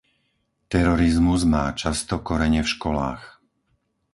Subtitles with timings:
[0.71, 3.21] Terorizmus má často korene v školách.